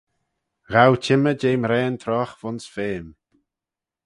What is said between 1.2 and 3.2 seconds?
jeh mraane treoghe v'ayns feme.